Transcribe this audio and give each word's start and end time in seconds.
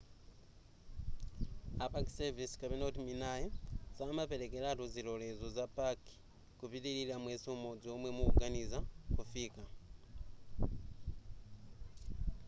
a 1.83 1.85
park 1.93 2.07
service 2.19 2.53
minae 3.07 3.45
samaperekeratu 3.97 4.83
zilolezo 4.93 5.47
za 5.57 5.65
paki 5.77 6.13
kupitilira 6.59 7.15
mwezi 7.23 7.45
umodzi 7.55 7.87
omwe 7.95 8.09
mukuganiza 8.17 8.79
kufika 9.15 9.63